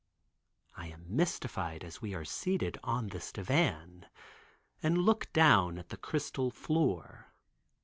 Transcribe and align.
I 0.75 0.87
am 0.87 1.05
mystified 1.15 1.83
as 1.83 2.01
we 2.01 2.15
are 2.15 2.25
seated 2.25 2.79
on 2.83 3.09
this 3.09 3.31
divan, 3.31 4.07
and 4.81 4.97
look 4.97 5.31
down 5.31 5.77
at 5.77 5.89
the 5.89 5.95
crystal 5.97 6.49
floor. 6.49 7.27